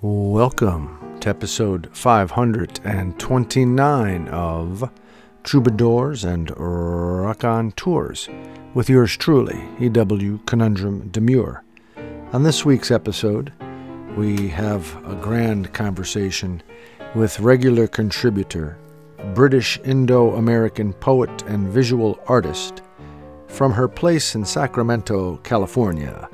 [0.00, 4.88] Welcome to episode 529 of
[5.42, 8.28] Troubadours and Raconteurs
[8.74, 10.38] with yours truly, E.W.
[10.46, 11.64] Conundrum Demure.
[12.32, 13.52] On this week's episode,
[14.16, 16.62] we have a grand conversation
[17.16, 18.78] with regular contributor,
[19.34, 22.82] British Indo American poet and visual artist
[23.48, 26.28] from her place in Sacramento, California,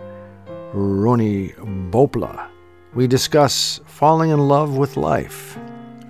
[0.75, 1.55] Rhony
[1.91, 2.51] Bhopla.
[2.95, 5.59] We discuss falling in love with life,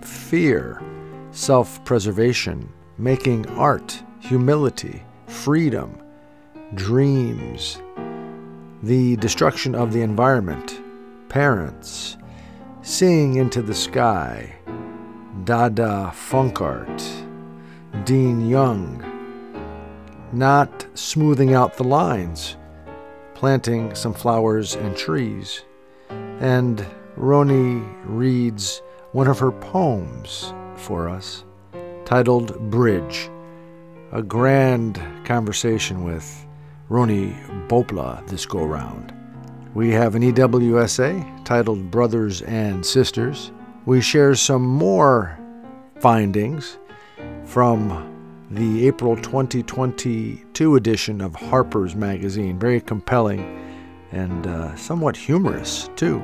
[0.03, 0.83] fear,
[1.31, 5.97] self preservation, making art, humility, freedom,
[6.75, 7.81] dreams,
[8.83, 10.79] the destruction of the environment,
[11.31, 12.19] parents,
[12.83, 14.55] seeing into the sky,
[15.45, 17.03] Dada funk art,
[18.05, 19.03] Dean Young,
[20.35, 22.59] not smoothing out the lines,
[23.33, 25.63] planting some flowers and trees,
[26.41, 31.45] and Rhony reads one of her poems for us
[32.05, 33.31] titled Bridge,
[34.13, 36.47] a grand conversation with
[36.89, 37.35] Rhony
[37.69, 39.15] Bhopla this go round.
[39.75, 43.51] We have an EWSA titled Brothers and Sisters.
[43.87, 45.39] We share some more
[46.01, 46.79] findings
[47.45, 48.11] from
[48.51, 52.59] the April 2022 edition of Harper's Magazine.
[52.59, 53.64] Very compelling
[54.15, 56.23] and uh, somewhat humorous, too.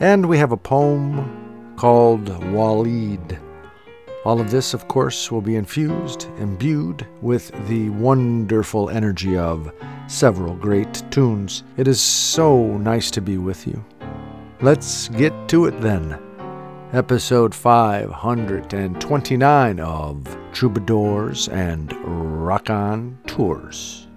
[0.00, 3.40] And we have a poem called Waleed.
[4.24, 9.72] All of this, of course, will be infused, imbued with the wonderful energy of
[10.08, 11.62] several great tunes.
[11.76, 13.84] It is so nice to be with you.
[14.60, 16.18] Let's get to it then.
[16.92, 24.07] Episode 529 of Troubadours and Rock On Tours.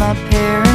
[0.00, 0.69] my parents.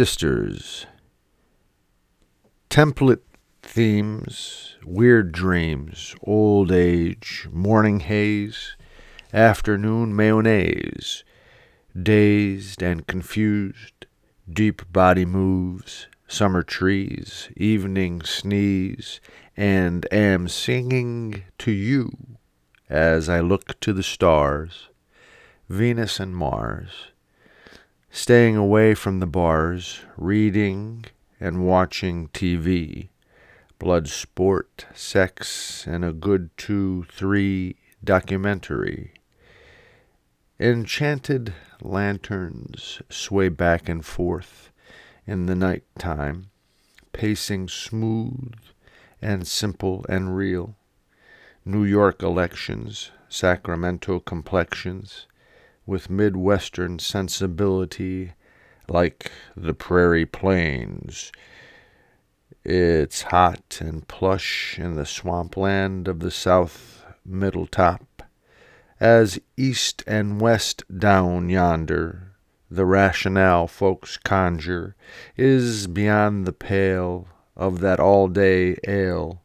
[0.00, 0.86] Sisters.
[2.70, 3.20] Template
[3.62, 8.78] themes, weird dreams, old age, morning haze,
[9.30, 11.22] afternoon mayonnaise,
[12.02, 14.06] dazed and confused,
[14.50, 19.20] deep body moves, summer trees, evening sneeze,
[19.54, 22.10] and am singing to you
[22.88, 24.88] as I look to the stars,
[25.68, 27.09] Venus and Mars
[28.10, 31.04] staying away from the bars, reading
[31.38, 33.08] and watching TV,
[33.78, 39.12] blood sport, sex, and a good two, three documentary.
[40.58, 44.70] Enchanted lanterns sway back and forth
[45.26, 46.50] in the night time,
[47.12, 48.52] pacing smooth
[49.22, 50.74] and simple and real.
[51.64, 55.26] New York elections, Sacramento complexions,
[55.90, 58.32] with Midwestern sensibility
[58.88, 61.32] like the prairie plains.
[62.62, 68.22] It's hot and plush in the swampland of the south middle top,
[69.00, 72.36] as east and west down yonder
[72.70, 74.94] the rationale folks conjure
[75.36, 77.26] is beyond the pale
[77.56, 79.42] of that all-day ale,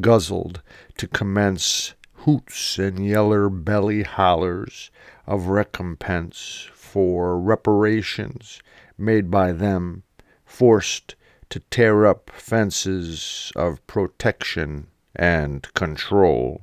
[0.00, 0.62] guzzled
[0.96, 1.92] to commence
[2.24, 4.90] hoots and yeller belly hollers
[5.26, 8.62] of recompense for reparations
[8.98, 10.02] made by them,
[10.44, 11.14] forced
[11.48, 16.62] to tear up fences of protection and control.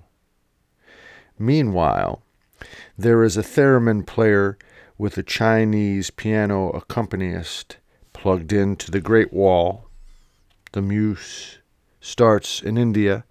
[1.38, 2.22] Meanwhile,
[2.98, 4.58] there is a theremin player
[4.98, 7.78] with a Chinese piano accompanist
[8.14, 9.88] plugged into the Great Wall.
[10.74, 11.60] The muse
[12.02, 13.24] starts in India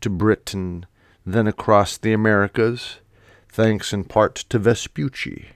[0.00, 0.86] to Britain,
[1.26, 3.00] then across the Americas
[3.58, 5.48] thanks in part to Vespucci.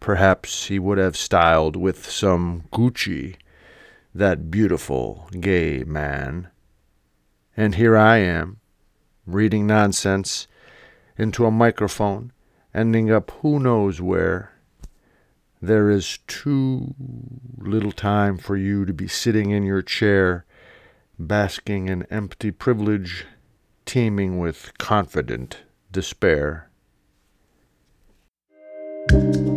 [0.00, 3.36] Perhaps he would have styled with some Gucci
[4.14, 6.48] that beautiful gay man.
[7.54, 8.60] And here I am,
[9.26, 10.48] reading nonsense
[11.18, 12.32] into a microphone,
[12.74, 14.52] ending up who knows where.
[15.60, 16.94] There is too
[17.58, 20.46] little time for you to be sitting in your chair,
[21.18, 23.26] basking in empty privilege,
[23.84, 26.70] teeming with confident despair.
[29.08, 29.55] Thank you.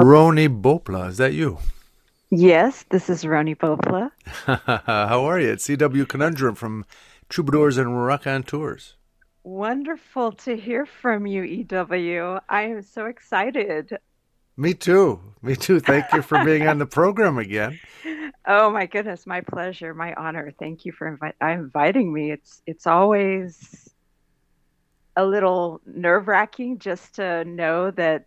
[0.00, 1.08] Rhony Bhopla.
[1.08, 1.58] Is that you?
[2.30, 4.10] Yes, this is Rhony Bhopla.
[4.86, 5.50] How are you?
[5.50, 6.84] It's EW Conundrum from
[7.28, 8.96] Troubadours and Raconteurs.
[9.42, 12.38] Wonderful to hear from you, EW.
[12.48, 13.98] I am so excited.
[14.56, 15.20] Me too.
[15.42, 15.80] Me too.
[15.80, 17.80] Thank you for being on the program again.
[18.46, 20.52] Oh my goodness, my pleasure, my honor.
[20.58, 22.30] Thank you for invi- uh, inviting me.
[22.30, 23.88] It's it's always
[25.16, 28.26] a little nerve wracking just to know that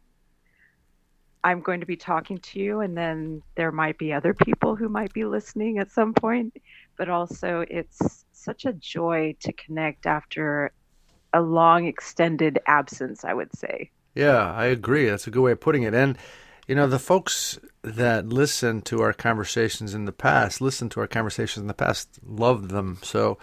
[1.43, 4.89] I'm going to be talking to you, and then there might be other people who
[4.89, 6.55] might be listening at some point.
[6.97, 10.71] But also, it's such a joy to connect after
[11.33, 13.89] a long, extended absence, I would say.
[14.13, 15.05] Yeah, I agree.
[15.05, 15.93] That's a good way of putting it.
[15.93, 16.17] And,
[16.67, 21.07] you know, the folks that listen to our conversations in the past, listen to our
[21.07, 22.99] conversations in the past, love them.
[23.01, 23.37] So,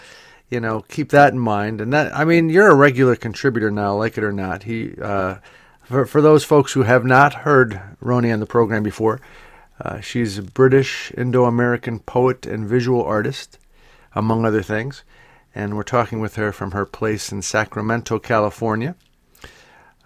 [0.50, 1.81] you know, keep that in mind.
[1.81, 4.64] And that, I mean, you're a regular contributor now, like it or not.
[4.64, 5.37] He, uh,
[5.88, 9.21] for, for those folks who have not heard Rhony on the program before,
[9.80, 13.59] uh, she's a British Indo American poet and visual artist,
[14.14, 15.02] among other things.
[15.54, 18.97] And we're talking with her from her place in Sacramento, California.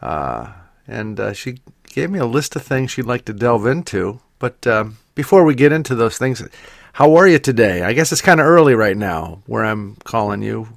[0.00, 0.52] Uh,
[0.86, 4.20] and uh, she gave me a list of things she'd like to delve into.
[4.38, 6.46] But um, before we get into those things,
[6.94, 7.82] how are you today?
[7.82, 10.68] I guess it's kind of early right now where I'm calling you.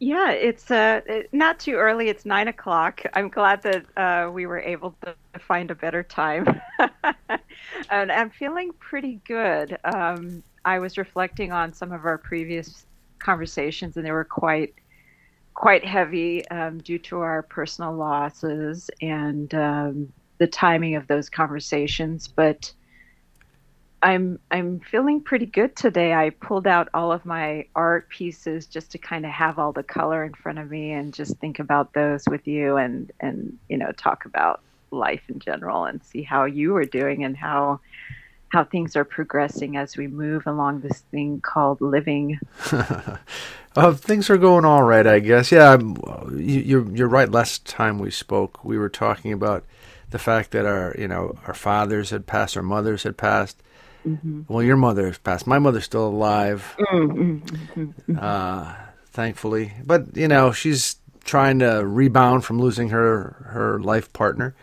[0.00, 1.00] Yeah, it's uh,
[1.32, 2.08] not too early.
[2.08, 3.02] It's nine o'clock.
[3.14, 6.46] I'm glad that uh, we were able to find a better time.
[7.90, 9.76] and I'm feeling pretty good.
[9.84, 12.86] Um, I was reflecting on some of our previous
[13.18, 14.74] conversations, and they were quite
[15.54, 22.28] quite heavy um, due to our personal losses and um, the timing of those conversations.
[22.28, 22.72] But
[24.02, 26.14] I'm I'm feeling pretty good today.
[26.14, 29.82] I pulled out all of my art pieces just to kind of have all the
[29.82, 33.76] color in front of me and just think about those with you and and you
[33.76, 37.80] know talk about life in general and see how you are doing and how
[38.50, 42.38] how things are progressing as we move along this thing called living.
[43.76, 45.50] uh, things are going all right, I guess.
[45.52, 47.30] Yeah, you, you're you're right.
[47.30, 49.64] Last time we spoke, we were talking about
[50.10, 53.60] the fact that our you know our fathers had passed, our mothers had passed.
[54.08, 54.42] Mm-hmm.
[54.48, 55.46] Well, your mother has passed.
[55.46, 58.16] My mother's still alive, mm-hmm.
[58.18, 58.74] uh,
[59.06, 59.72] thankfully.
[59.84, 64.54] But you know, she's trying to rebound from losing her her life partner,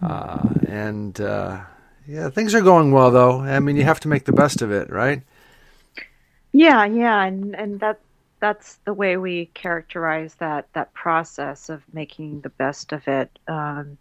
[0.00, 1.62] uh, and uh,
[2.06, 3.40] yeah, things are going well though.
[3.40, 5.22] I mean, you have to make the best of it, right?
[6.52, 7.98] Yeah, yeah, and and that
[8.38, 13.38] that's the way we characterize that that process of making the best of it.
[13.48, 13.98] Um,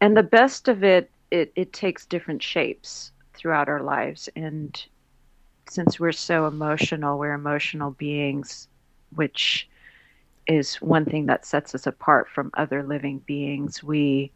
[0.00, 3.12] and the best of it, it it takes different shapes
[3.44, 4.86] throughout our lives, and
[5.68, 8.68] since we're so emotional, we're emotional beings,
[9.16, 9.68] which
[10.46, 13.84] is one thing that sets us apart from other living beings.
[13.84, 14.32] We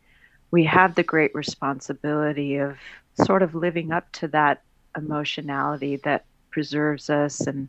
[0.51, 2.77] we have the great responsibility of
[3.25, 4.61] sort of living up to that
[4.95, 7.67] emotionality that preserves us and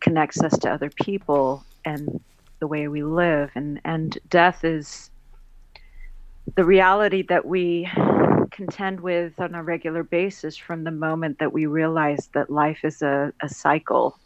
[0.00, 2.20] connects us to other people and
[2.58, 5.10] the way we live and and death is
[6.56, 7.88] the reality that we
[8.50, 13.02] contend with on a regular basis from the moment that we realize that life is
[13.02, 14.18] a, a cycle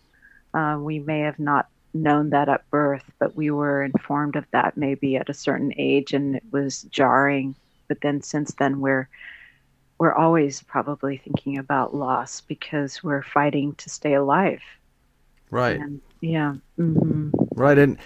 [0.54, 4.76] uh, we may have not known that at birth but we were informed of that
[4.76, 7.54] maybe at a certain age and it was jarring
[7.88, 9.08] but then since then we're
[10.00, 14.62] we're always probably thinking about loss because we're fighting to stay alive.
[15.50, 15.78] Right.
[15.78, 16.54] And, yeah.
[16.78, 17.30] Mm-hmm.
[17.54, 17.76] Right.
[17.76, 17.98] And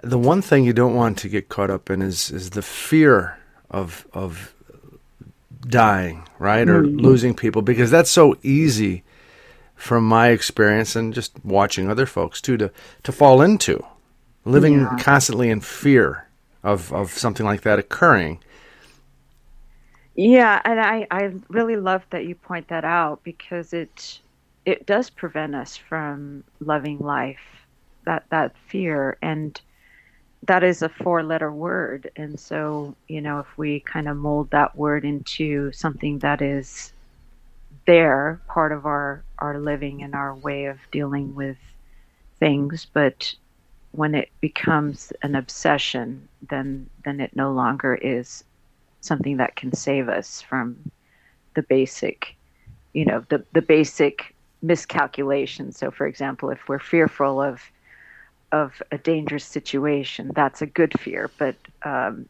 [0.00, 3.36] the one thing you don't want to get caught up in is is the fear
[3.68, 4.54] of of
[5.62, 6.98] dying, right, or mm-hmm.
[6.98, 9.02] losing people, because that's so easy
[9.74, 12.70] from my experience and just watching other folks too to
[13.02, 13.82] to fall into
[14.44, 14.96] living yeah.
[15.00, 16.28] constantly in fear
[16.62, 18.38] of of something like that occurring
[20.22, 24.20] yeah, and I, I really love that you point that out because it
[24.66, 27.40] it does prevent us from loving life.
[28.04, 29.58] That that fear and
[30.44, 32.10] that is a four letter word.
[32.16, 36.92] And so, you know, if we kind of mold that word into something that is
[37.86, 41.58] there, part of our, our living and our way of dealing with
[42.38, 43.34] things, but
[43.92, 48.44] when it becomes an obsession, then then it no longer is
[49.00, 50.90] something that can save us from
[51.54, 52.36] the basic,
[52.92, 55.72] you know, the, the basic miscalculation.
[55.72, 57.60] So, for example, if we're fearful of
[58.52, 61.30] of a dangerous situation, that's a good fear.
[61.38, 62.28] But um,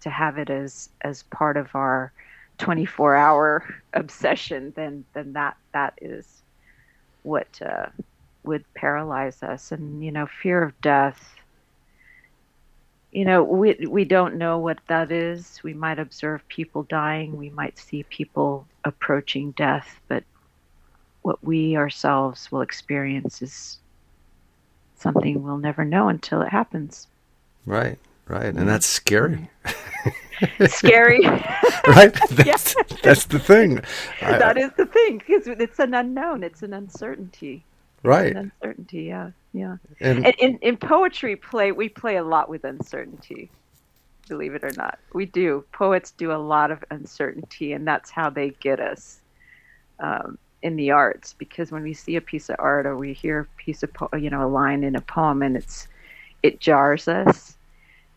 [0.00, 2.12] to have it as as part of our
[2.58, 6.42] 24 hour obsession, then then that that is
[7.22, 7.86] what uh,
[8.44, 9.72] would paralyze us.
[9.72, 11.36] And you know, fear of death
[13.12, 15.60] you know, we we don't know what that is.
[15.62, 17.36] We might observe people dying.
[17.36, 20.22] We might see people approaching death, but
[21.22, 23.78] what we ourselves will experience is
[25.00, 27.08] something we'll never know until it happens.
[27.66, 29.48] Right, right, and that's scary.
[30.66, 31.20] scary,
[31.86, 32.12] right?
[32.30, 32.82] That's, yeah.
[33.02, 33.82] that's the thing.
[34.20, 36.42] that is the thing because it's an unknown.
[36.42, 37.64] It's an uncertainty.
[38.02, 38.34] Right.
[38.34, 39.02] An uncertainty.
[39.04, 39.76] Yeah, yeah.
[40.00, 43.50] And, and in in poetry, play we play a lot with uncertainty.
[44.28, 45.64] Believe it or not, we do.
[45.72, 49.20] Poets do a lot of uncertainty, and that's how they get us.
[49.98, 53.40] Um, in the arts because when we see a piece of art or we hear
[53.40, 55.88] a piece of po- you know a line in a poem and it's
[56.42, 57.56] it jars us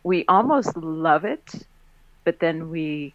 [0.04, 1.66] we almost love it
[2.24, 3.14] but then we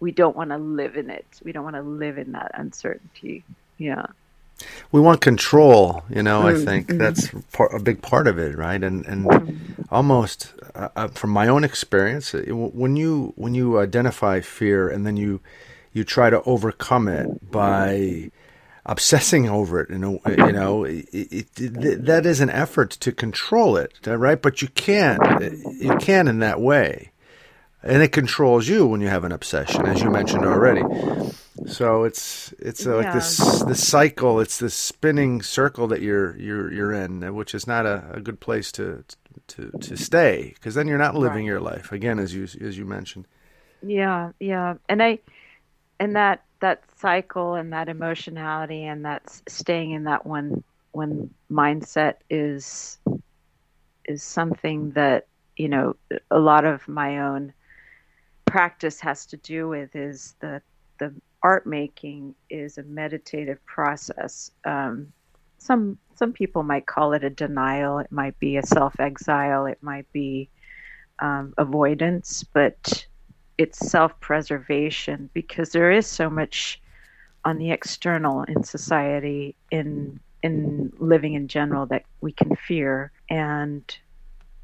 [0.00, 1.26] we don't want to live in it.
[1.44, 3.44] We don't want to live in that uncertainty.
[3.78, 4.06] Yeah.
[4.90, 6.62] We want control you know mm-hmm.
[6.62, 6.88] i think.
[6.88, 8.82] that's part, a big part of it right?
[8.82, 9.82] And and mm-hmm.
[9.88, 15.16] almost uh, uh from my own experience when you when you identify fear and then
[15.16, 15.40] you
[15.92, 18.32] you try to overcome it by
[18.88, 19.90] obsessing over it.
[19.90, 24.16] You know, you know, it, it, it, that is an effort to control it, uh,
[24.16, 24.40] right?
[24.40, 27.12] But you can't, uh, you can in that way,
[27.82, 30.82] and it controls you when you have an obsession, as you mentioned already.
[31.66, 33.04] So it's it's uh, yeah.
[33.04, 34.40] like this this cycle.
[34.40, 38.20] It's this spinning circle that you're you're you're in, uh, which is not a, a
[38.20, 39.04] good place to
[39.48, 41.46] to to stay because then you're not living right.
[41.46, 43.26] your life again, as you as you mentioned.
[43.82, 45.18] Yeah, yeah, and I
[46.00, 52.14] and that that cycle and that emotionality and that staying in that one one mindset
[52.30, 52.98] is
[54.04, 55.94] is something that you know
[56.30, 57.52] a lot of my own
[58.46, 60.60] practice has to do with is the
[60.98, 64.50] the art making is a meditative process.
[64.64, 65.12] Um,
[65.58, 67.98] some some people might call it a denial.
[67.98, 70.48] It might be a self exile it might be
[71.20, 73.06] um, avoidance but
[73.58, 76.80] it's self preservation because there is so much
[77.48, 83.10] on the external in society in in living in general that we can fear.
[83.30, 83.82] And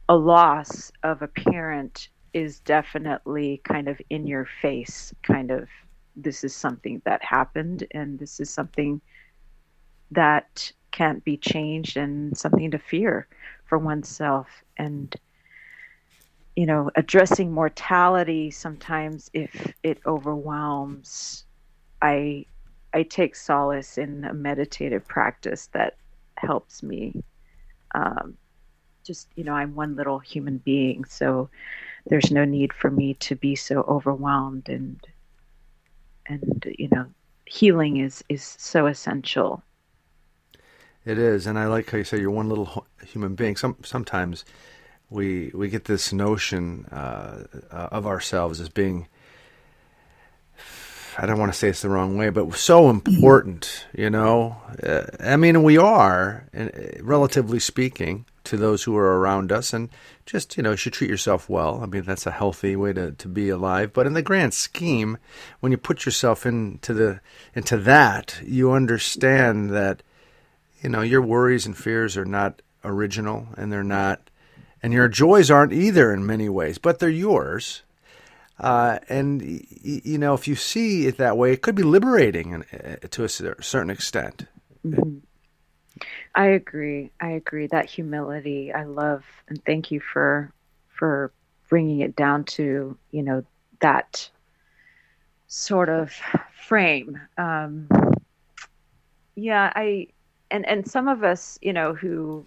[0.06, 5.66] a loss of a parent is definitely kind of in your face kind of
[6.14, 9.00] this is something that happened and this is something
[10.10, 13.26] that can't be changed and something to fear
[13.64, 14.46] for oneself.
[14.76, 15.16] And
[16.54, 21.46] you know, addressing mortality sometimes if it overwhelms,
[22.02, 22.44] I
[22.94, 25.96] I take solace in a meditative practice that
[26.36, 27.22] helps me.
[27.94, 28.36] Um,
[29.04, 31.50] just you know, I'm one little human being, so
[32.06, 35.04] there's no need for me to be so overwhelmed and
[36.26, 37.06] and you know,
[37.44, 39.62] healing is is so essential.
[41.04, 43.56] It is, and I like how you say you're one little human being.
[43.56, 44.44] Some sometimes
[45.10, 49.08] we we get this notion uh, of ourselves as being
[51.18, 54.56] I don't want to say it's the wrong way, but so important, you know.
[54.82, 56.68] Uh, I mean, we are, uh,
[57.00, 59.88] relatively speaking, to those who are around us, and
[60.26, 61.80] just you know, you should treat yourself well.
[61.82, 63.92] I mean, that's a healthy way to, to be alive.
[63.92, 65.18] But in the grand scheme,
[65.60, 67.20] when you put yourself into the
[67.54, 70.02] into that, you understand that
[70.82, 74.30] you know your worries and fears are not original, and they're not
[74.82, 77.83] and your joys aren't either in many ways, but they're yours.
[78.58, 79.42] Uh, and
[79.82, 83.28] you know, if you see it that way, it could be liberating uh, to a
[83.28, 84.46] certain extent.
[84.86, 85.18] Mm-hmm.
[86.34, 87.10] I agree.
[87.20, 87.66] I agree.
[87.66, 90.52] That humility, I love, and thank you for
[90.88, 91.32] for
[91.68, 93.44] bringing it down to you know
[93.80, 94.28] that
[95.46, 96.12] sort of
[96.52, 97.20] frame.
[97.38, 97.88] Um,
[99.36, 100.08] yeah, I
[100.50, 102.46] and and some of us, you know, who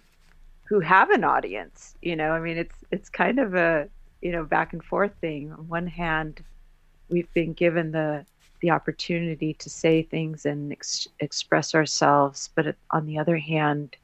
[0.64, 1.94] who have an audience.
[2.02, 3.88] You know, I mean, it's it's kind of a
[4.20, 5.52] you know back and forth thing.
[5.52, 6.42] On one hand,
[7.08, 8.24] we've been given the
[8.60, 13.96] the opportunity to say things and ex- express ourselves, but on the other hand,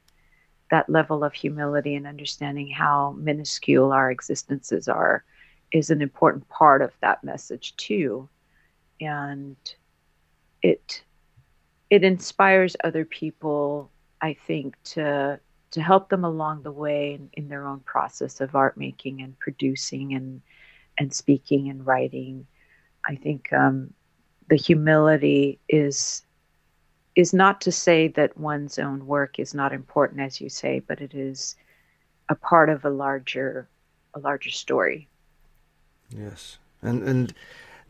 [0.71, 5.25] that level of humility and understanding how minuscule our existences are
[5.71, 8.29] is an important part of that message too,
[9.01, 9.57] and
[10.61, 11.03] it
[11.89, 15.39] it inspires other people, I think, to
[15.75, 19.37] to help them along the way in, in their own process of art making and
[19.39, 20.41] producing and
[20.97, 22.47] and speaking and writing.
[23.05, 23.93] I think um,
[24.49, 26.25] the humility is
[27.17, 31.01] is not to say that one's own work is not important, as you say, but
[31.01, 31.57] it is
[32.29, 33.67] a part of a larger
[34.13, 35.09] a larger story.
[36.09, 37.33] Yes, and and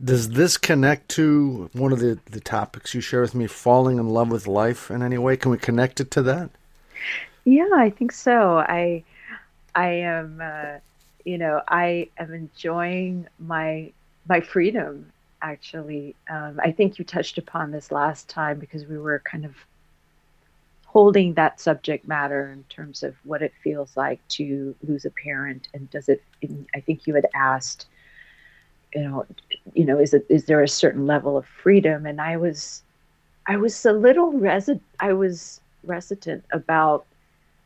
[0.03, 4.09] does this connect to one of the the topics you share with me, falling in
[4.09, 5.37] love with life in any way?
[5.37, 6.49] Can we connect it to that?
[7.45, 8.57] Yeah, I think so.
[8.59, 9.03] I
[9.75, 10.79] I am uh,
[11.25, 13.93] you know, I am enjoying my
[14.27, 15.13] my freedom.
[15.41, 19.55] Actually, um, I think you touched upon this last time because we were kind of
[20.85, 25.67] holding that subject matter in terms of what it feels like to lose a parent
[25.73, 26.23] and does it
[26.73, 27.87] i think you had asked
[28.93, 29.25] you know
[29.73, 32.83] you know is it is there a certain level of freedom and i was
[33.47, 37.05] i was a little resident i was resident about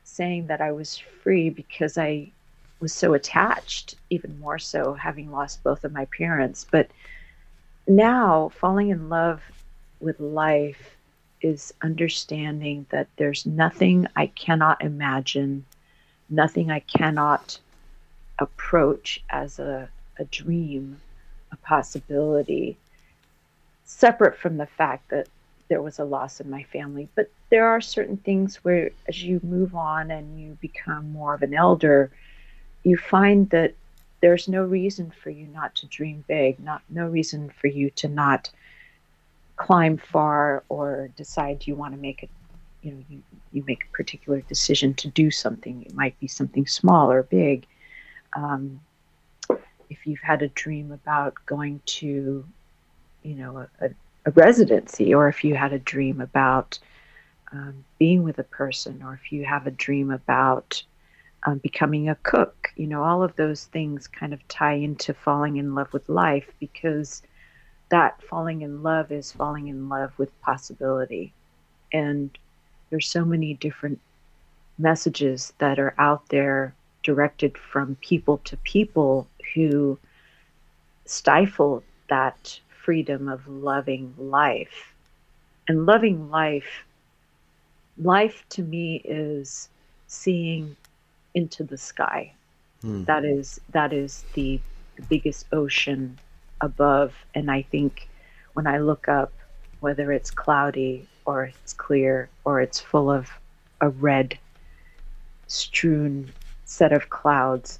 [0.10, 2.30] saying that i was free because i
[2.80, 6.90] was so attached even more so having lost both of my parents but
[7.88, 9.42] now falling in love
[10.00, 10.96] with life
[11.42, 15.66] is understanding that there's nothing I cannot imagine,
[16.30, 17.60] nothing I cannot
[18.40, 21.00] approach as a, a dream,
[21.52, 22.78] a possibility,
[23.86, 25.28] separate from the fact that
[25.70, 27.08] there was a loss in my family.
[27.16, 31.42] But there are certain things where, as you move on and you become more of
[31.42, 32.12] an elder,
[32.84, 33.74] you find that
[34.22, 38.08] there's no reason for you not to dream big, not no reason for you to
[38.08, 38.50] not
[39.56, 42.30] climb far or decide you want to make it
[42.82, 45.84] you know you, you make a particular decision to do something.
[45.84, 47.66] It might be something small or big.
[48.34, 48.80] Um,
[49.90, 52.46] if you've had a dream about going to
[53.24, 53.90] you know a, a,
[54.26, 56.80] a residency or if you had a dream about
[57.52, 60.82] um, being with a person or if you have a dream about
[61.46, 65.58] um, becoming a cook you know all of those things kind of tie into falling
[65.58, 67.22] in love with life because
[67.90, 71.34] that falling in love is falling in love with possibility.
[71.92, 72.36] And
[72.90, 74.00] there's so many different
[74.78, 79.98] messages that are out there directed from people to people who
[81.06, 84.94] stifle that freedom of loving life.
[85.68, 86.84] And loving life,
[88.02, 89.70] life to me is
[90.08, 90.76] seeing
[91.34, 92.34] into the sky.
[92.82, 93.04] Hmm.
[93.04, 94.60] That is that is the,
[94.96, 96.18] the biggest ocean
[96.62, 97.14] above.
[97.36, 98.08] And I think
[98.54, 99.32] when I look up,
[99.80, 103.30] whether it's cloudy or it's clear or it's full of
[103.82, 104.38] a red
[105.48, 106.32] strewn
[106.66, 107.80] set of clouds,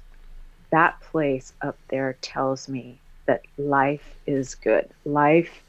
[0.70, 4.88] that place up there tells me that life is good.
[5.04, 5.62] Life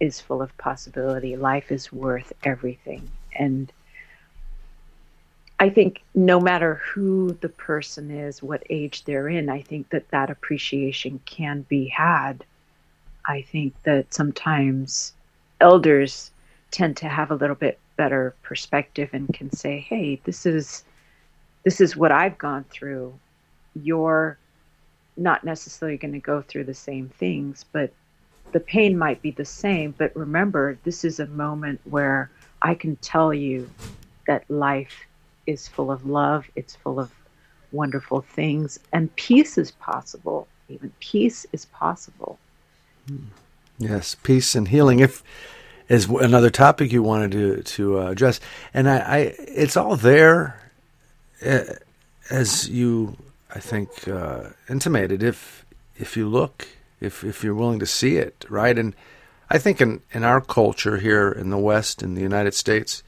[0.00, 1.36] is full of possibility.
[1.36, 3.10] Life is worth everything.
[3.34, 3.72] And
[5.58, 10.08] I think no matter who the person is, what age they're in, I think that
[10.10, 12.44] that appreciation can be had.
[13.26, 15.12] I think that sometimes
[15.60, 16.32] elders
[16.72, 20.84] tend to have a little bit better perspective and can say, "Hey, this is
[21.62, 23.14] this is what I've gone through.
[23.74, 24.38] You're
[25.16, 27.92] not necessarily going to go through the same things, but
[28.52, 29.94] the pain might be the same.
[29.96, 32.30] But remember, this is a moment where
[32.62, 33.68] I can tell you
[34.26, 34.94] that life
[35.46, 37.10] is full of love, it's full of
[37.72, 40.46] wonderful things, and peace is possible.
[40.68, 42.38] Even peace is possible.
[43.78, 45.00] Yes, peace and healing.
[45.00, 45.22] If
[45.88, 48.40] is another topic you wanted to to uh, address,
[48.72, 50.70] and I, I, it's all there,
[51.44, 51.64] uh,
[52.30, 53.16] as you
[53.54, 55.22] I think uh, intimated.
[55.22, 56.68] If if you look,
[57.00, 58.94] if if you're willing to see it, right, and
[59.52, 63.02] I think in in our culture here in the West, in the United States,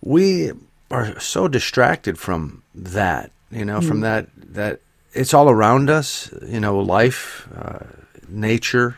[0.00, 0.52] we
[0.92, 3.88] are so distracted from that, you know, mm.
[3.88, 4.80] from that that
[5.12, 7.80] it's all around us, you know, life, uh,
[8.28, 8.96] nature,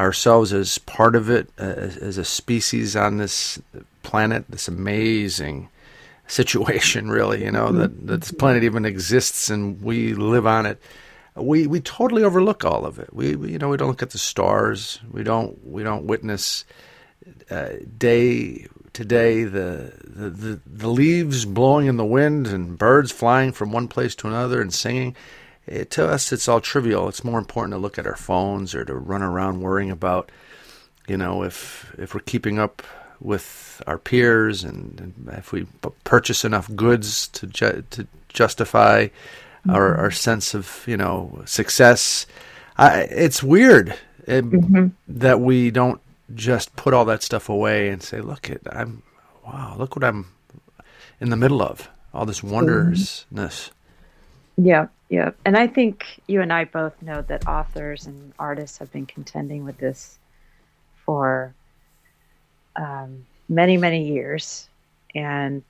[0.00, 3.60] ourselves as part of it, uh, as, as, a species on this
[4.02, 5.68] planet, this amazing
[6.26, 7.78] situation, really, you know, mm.
[7.78, 10.82] that, that this planet even exists and we live on it.
[11.36, 13.14] We we totally overlook all of it.
[13.14, 15.00] We, we you know we don't look at the stars.
[15.10, 16.64] We don't we don't witness
[17.50, 23.52] uh, day today the, the, the, the, leaves blowing in the wind and birds flying
[23.52, 25.14] from one place to another and singing.
[25.66, 27.08] It, to us, it's all trivial.
[27.08, 30.32] It's more important to look at our phones or to run around worrying about,
[31.06, 32.82] you know, if if we're keeping up
[33.20, 35.66] with our peers and, and if we
[36.04, 39.08] purchase enough goods to ju- to justify
[39.60, 39.70] mm-hmm.
[39.70, 42.26] our, our sense of you know success.
[42.76, 43.94] I, it's weird
[44.26, 44.88] it, mm-hmm.
[45.08, 46.00] that we don't
[46.34, 49.02] just put all that stuff away and say, "Look, it, I'm
[49.46, 50.32] wow, look what I'm
[51.20, 53.70] in the middle of, all this wondrousness."
[54.56, 58.92] Yeah, yeah, and I think you and I both know that authors and artists have
[58.92, 60.18] been contending with this
[61.04, 61.54] for
[62.76, 64.68] um, many, many years,
[65.14, 65.62] and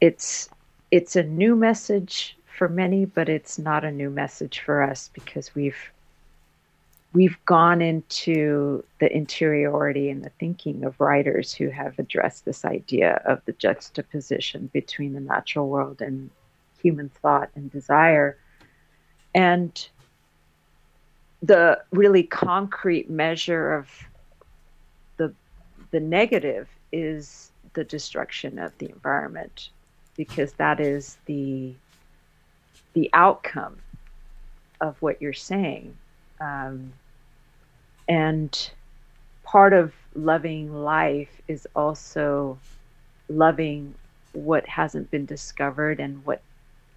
[0.00, 0.48] it's
[0.90, 5.54] it's a new message for many, but it's not a new message for us because
[5.54, 5.92] we've
[7.12, 13.20] we've gone into the interiority and the thinking of writers who have addressed this idea
[13.26, 16.30] of the juxtaposition between the natural world and
[16.80, 18.38] human thought and desire.
[19.34, 19.88] And
[21.42, 23.88] the really concrete measure of
[25.16, 25.34] the
[25.90, 29.70] the negative is the destruction of the environment
[30.16, 31.74] because that is the
[32.92, 33.78] the outcome
[34.80, 35.96] of what you're saying.
[36.40, 36.92] Um,
[38.08, 38.70] and
[39.44, 42.58] part of loving life is also
[43.28, 43.94] loving
[44.32, 46.42] what hasn't been discovered and what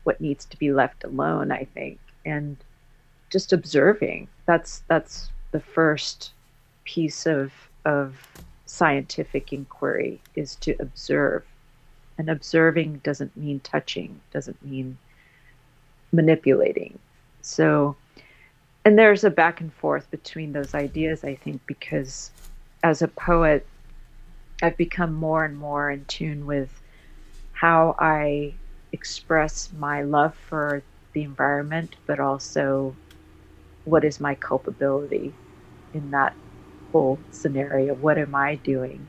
[0.03, 1.99] what needs to be left alone i think.
[2.25, 2.57] And
[3.29, 6.31] just observing that's that's the first
[6.85, 7.51] piece of
[7.85, 8.15] of
[8.65, 11.43] scientific inquiry is to observe.
[12.17, 14.97] And observing doesn't mean touching doesn't mean
[16.15, 16.97] manipulating.
[17.41, 17.95] So
[18.83, 22.29] and there's a back and forth between those ideas i think because
[22.83, 23.65] as a poet
[24.61, 26.69] i've become more and more in tune with
[27.53, 28.53] how i
[28.91, 32.95] express my love for the environment but also
[33.85, 35.33] what is my culpability
[35.93, 36.35] in that
[36.91, 37.93] whole scenario?
[37.93, 39.07] What am i doing?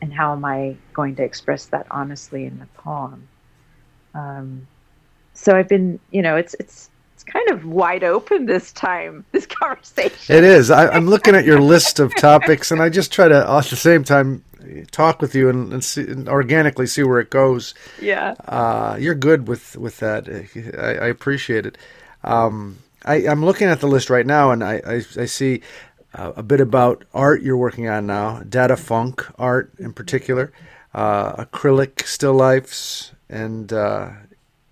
[0.00, 3.28] And how am i going to express that honestly in the poem?
[4.14, 4.66] Um,
[5.34, 9.46] so i've been you know it's it's it's kind of wide open this time this
[9.46, 10.34] conversation.
[10.34, 10.70] It is.
[10.70, 13.76] I, am looking at your list of topics and i just try to at the
[13.76, 14.44] same time
[14.90, 17.74] talk with you and, and, see, and organically see where it goes.
[18.00, 18.34] Yeah.
[18.46, 20.28] Uh, you're good with with that.
[20.78, 21.76] I, I appreciate it.
[22.22, 25.62] Um, I, am looking at the list right now and i, I, I see
[26.14, 30.52] uh, a bit about art you're working on now Dada funk art in particular
[30.94, 34.10] uh, acrylic still lifes and uh,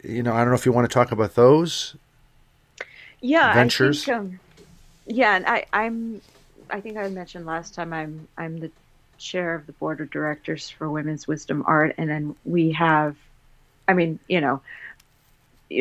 [0.03, 1.97] you know i don't know if you want to talk about those
[3.21, 4.05] yeah ventures.
[4.05, 4.41] Think, um,
[5.07, 6.21] yeah, and I, I'm.
[6.71, 8.71] I think I mentioned last time I'm I'm the
[9.19, 13.17] chair of the board of directors for Women's Wisdom Art, and then we have,
[13.89, 14.63] I mean, you know,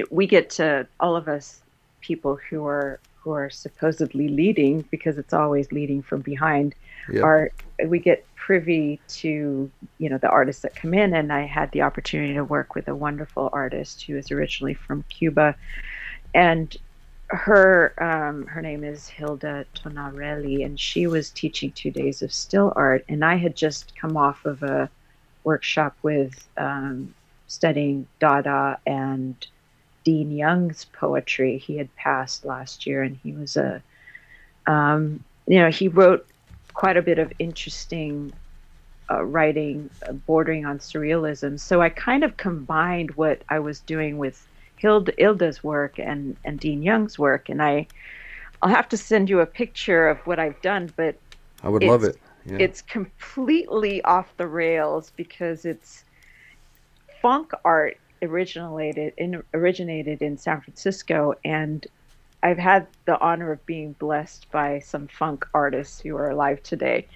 [0.10, 1.62] we get to all of us
[2.02, 6.74] people who are who are supposedly leading because it's always leading from behind
[7.12, 7.24] yep.
[7.24, 7.52] are
[7.86, 11.84] we get privy to you know the artists that come in and i had the
[11.84, 15.56] opportunity to work with a wonderful artist who is originally from cuba
[16.34, 16.76] and
[17.30, 22.74] her um, her name is Hilda Tonarelli, and she was teaching two days of still
[22.76, 23.06] art.
[23.08, 24.90] And I had just come off of a
[25.44, 27.14] workshop with um,
[27.46, 29.36] studying Dada and
[30.04, 31.60] Dean Young's poetry.
[31.60, 33.84] He had passed last year, and he was a
[34.66, 36.26] um, you know he wrote
[36.80, 38.32] quite a bit of interesting
[39.12, 41.60] uh, writing uh, bordering on surrealism.
[41.60, 46.58] So I kind of combined what I was doing with Hilda, Hilda's work and, and
[46.58, 47.50] Dean Young's work.
[47.50, 47.86] And I,
[48.62, 51.18] I'll have to send you a picture of what I've done, but
[51.64, 52.18] I would love it.
[52.46, 52.60] Yeah.
[52.62, 56.06] It's completely off the rails because it's
[57.22, 61.86] funk art originated in originated in San Francisco, and
[62.42, 67.08] I've had the honor of being blessed by some funk artists who are alive today,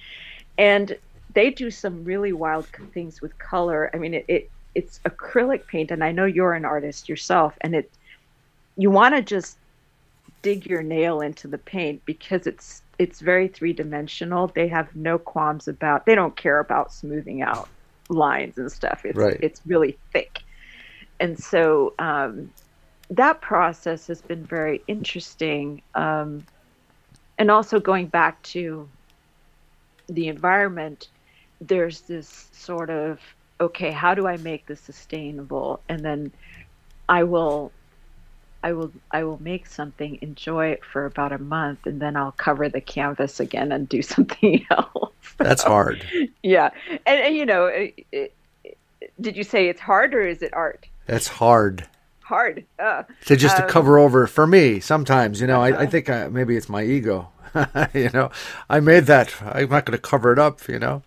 [0.57, 0.97] and
[1.33, 3.89] they do some really wild things with color.
[3.93, 7.75] I mean, it, it it's acrylic paint and i know you're an artist yourself and
[7.75, 7.91] it
[8.77, 9.57] you want to just
[10.41, 15.17] dig your nail into the paint because it's it's very three dimensional they have no
[15.17, 17.69] qualms about they don't care about smoothing out
[18.09, 19.37] lines and stuff it's right.
[19.41, 20.39] it's really thick
[21.19, 22.49] and so um,
[23.09, 26.45] that process has been very interesting um,
[27.37, 28.87] and also going back to
[30.07, 31.09] the environment
[31.61, 33.19] there's this sort of
[33.63, 35.79] okay, how do I make this sustainable?
[35.87, 36.31] And then
[37.09, 37.71] I will
[38.63, 42.31] I will I will make something, enjoy it for about a month, and then I'll
[42.33, 45.13] cover the canvas again and do something else.
[45.37, 46.05] That's hard.
[46.43, 46.69] yeah,
[47.05, 48.35] and, and you know, it, it,
[49.19, 50.85] did you say it's hard or is it art?
[51.07, 51.85] It's hard.
[52.23, 52.65] Hard.
[52.79, 55.41] Uh, to just um, to cover over for me sometimes.
[55.41, 55.77] You know, uh-huh.
[55.77, 57.29] I, I, think I, maybe it's my ego.
[57.93, 58.31] you know,
[58.69, 59.33] I made that.
[59.41, 60.67] I'm not going to cover it up.
[60.67, 61.03] You know.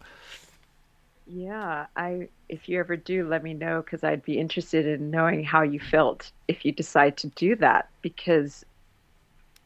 [1.26, 5.42] Yeah, I if you ever do, let me know because I'd be interested in knowing
[5.42, 7.88] how you felt if you decide to do that.
[8.02, 8.64] Because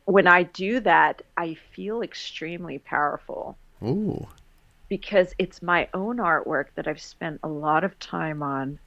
[0.07, 3.57] when I do that, I feel extremely powerful.
[3.83, 4.27] Ooh.
[4.89, 8.79] Because it's my own artwork that I've spent a lot of time on,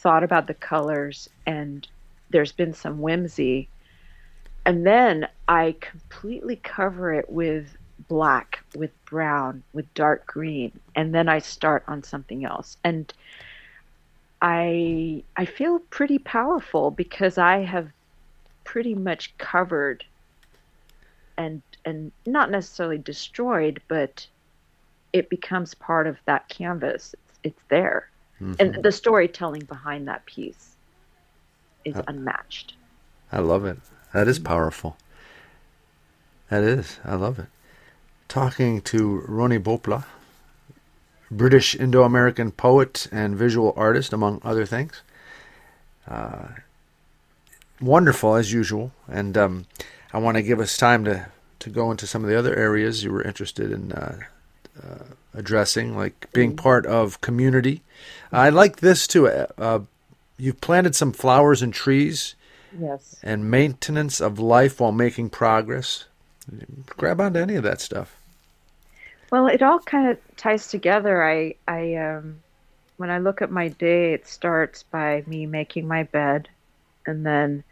[0.00, 1.86] thought about the colors, and
[2.30, 3.68] there's been some whimsy.
[4.64, 7.76] And then I completely cover it with
[8.08, 12.76] black with brown with dark green and then I start on something else.
[12.82, 13.12] And
[14.40, 17.90] I I feel pretty powerful because I have
[18.64, 20.04] pretty much covered
[21.36, 24.26] and and not necessarily destroyed but
[25.12, 27.14] it becomes part of that canvas.
[27.14, 28.09] It's, it's there
[28.40, 28.54] mm-hmm.
[28.58, 30.76] and the storytelling behind that piece
[31.84, 32.74] is unmatched.
[33.32, 33.78] I love it.
[34.12, 34.96] That is powerful.
[36.48, 36.98] That is.
[37.04, 37.46] I love it.
[38.28, 40.04] Talking to Rhony Bhopla,
[41.30, 45.02] British Indo American poet and visual artist, among other things.
[46.08, 46.48] Uh,
[47.80, 48.92] wonderful, as usual.
[49.08, 49.66] And um,
[50.12, 51.28] I want to give us time to,
[51.60, 54.18] to go into some of the other areas you were interested in uh,
[54.82, 57.82] uh, addressing, like being part of community.
[58.32, 59.28] I like this too.
[59.28, 59.80] Uh, uh,
[60.38, 62.34] you've planted some flowers and trees.
[62.78, 63.18] Yes.
[63.22, 66.04] And maintenance of life while making progress.
[66.86, 68.16] Grab onto any of that stuff.
[69.32, 71.24] Well, it all kind of ties together.
[71.24, 72.40] I, I, um,
[72.96, 76.48] when I look at my day, it starts by me making my bed,
[77.06, 77.64] and then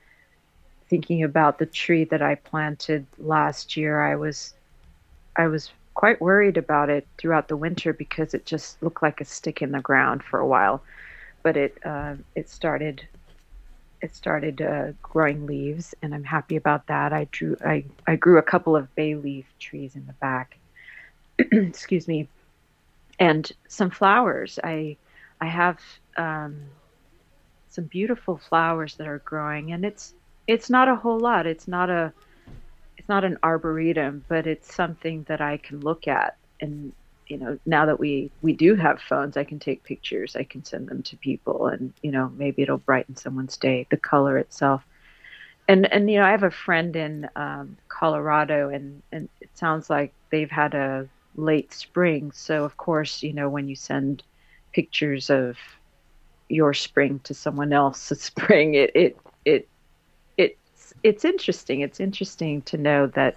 [0.89, 4.01] thinking about the tree that I planted last year.
[4.01, 4.55] I was,
[5.37, 9.25] I was quite worried about it throughout the winter because it just looked like a
[9.25, 10.81] stick in the ground for a while,
[11.43, 13.03] but it, uh, it started
[14.01, 17.13] it started uh, growing leaves, and I'm happy about that.
[17.13, 20.57] I drew I, I grew a couple of bay leaf trees in the back,
[21.39, 22.29] excuse me,
[23.19, 24.61] and some flowers.
[24.63, 24.97] I
[25.41, 25.81] I have
[26.17, 26.61] um,
[27.71, 30.15] some beautiful flowers that are growing, and it's
[30.47, 31.49] it's not a whole lot.
[31.49, 32.13] It's not a
[32.99, 36.37] it's not an arboretum, but it's something that I can look at.
[36.61, 36.93] And
[37.29, 40.65] you know now that we we do have phones i can take pictures i can
[40.65, 44.83] send them to people and you know maybe it'll brighten someone's day the color itself.
[45.69, 49.91] And and you know i have a friend in um, colorado and and it sounds
[49.91, 52.33] like they've had a late spring.
[52.33, 54.23] So of course you know when you send
[54.73, 55.57] pictures of
[56.49, 59.28] your spring to someone else's spring it it it
[61.03, 63.37] it's interesting it's interesting to know that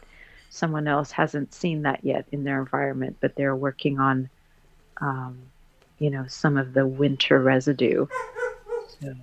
[0.52, 4.30] someone else hasn't seen that yet in their environment, but they're working on,
[5.00, 5.40] um,
[5.98, 8.06] you know, some of the winter residue.
[9.02, 9.16] So,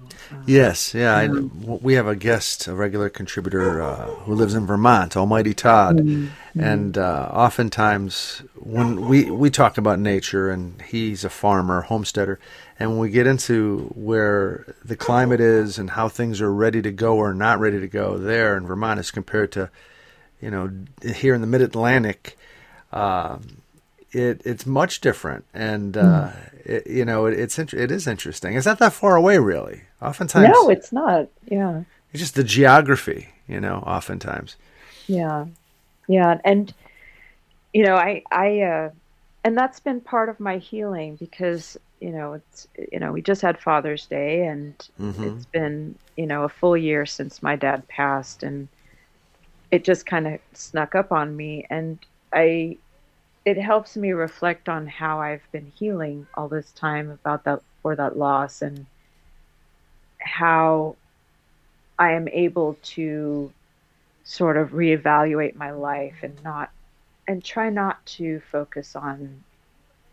[0.47, 1.17] yes, yeah.
[1.17, 5.99] I, we have a guest, a regular contributor uh, who lives in Vermont, Almighty Todd,
[5.99, 6.61] mm-hmm.
[6.61, 12.41] and uh, oftentimes when we we talk about nature, and he's a farmer, homesteader,
[12.79, 16.91] and when we get into where the climate is and how things are ready to
[16.91, 19.71] go or not ready to go there in Vermont as compared to
[20.41, 20.71] you know,
[21.14, 22.37] here in the Mid Atlantic,
[22.93, 23.58] um,
[24.12, 26.66] it it's much different, and uh, mm.
[26.66, 28.57] it, you know, it, it's it is interesting.
[28.57, 29.83] It's not that far away, really.
[30.01, 31.29] Oftentimes, no, it's not.
[31.47, 33.77] Yeah, it's just the geography, you know.
[33.87, 34.57] Oftentimes,
[35.07, 35.47] yeah,
[36.07, 36.73] yeah, and
[37.75, 38.90] you know, I I uh,
[39.44, 43.42] and that's been part of my healing because you know it's you know we just
[43.42, 45.25] had Father's Day, and mm-hmm.
[45.25, 48.68] it's been you know a full year since my dad passed, and
[49.71, 51.99] it just kind of snuck up on me and
[52.33, 52.76] i
[53.49, 57.96] it helps me reflect on how i've been healing all this time about that for
[57.96, 58.84] that loss and
[60.18, 60.94] how
[61.99, 63.51] i am able to
[64.24, 66.70] sort of reevaluate my life and not
[67.26, 69.42] and try not to focus on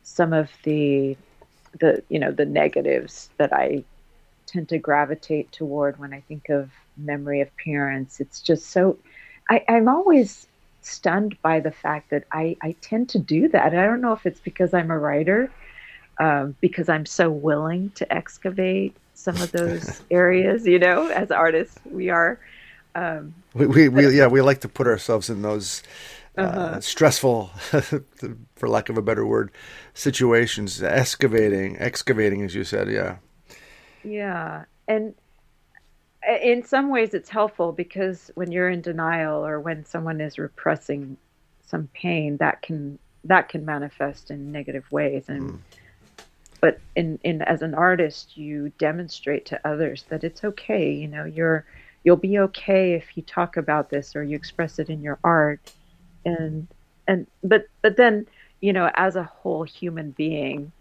[0.03, 1.17] some of the
[1.81, 3.83] the you know the negatives that i
[4.45, 8.97] tend to gravitate toward when i think of memory of parents it's just so
[9.49, 10.47] I, I'm always
[10.85, 13.73] stunned by the fact that I, I tend to do that.
[13.73, 15.51] I don't know if it's because I'm a writer,
[16.19, 21.77] um, because I'm so willing to excavate some of those areas, you know, as artists,
[21.85, 22.39] we are.
[22.93, 25.83] Um, we, we, we, yeah, we like to put ourselves in those
[26.37, 26.81] uh, uh-huh.
[26.81, 27.47] stressful,
[28.55, 29.51] for lack of a better word,
[29.93, 33.17] situations, excavating, excavating, as you said, yeah.
[34.03, 34.65] Yeah.
[34.87, 35.15] And
[36.27, 41.17] in some ways it's helpful because when you're in denial or when someone is repressing
[41.65, 45.59] some pain that can that can manifest in negative ways and mm.
[46.61, 51.25] but in in as an artist you demonstrate to others that it's okay you know
[51.25, 51.65] you're
[52.03, 55.73] you'll be okay if you talk about this or you express it in your art
[56.23, 56.67] and
[57.07, 58.25] and but but then
[58.61, 60.71] you know as a whole human being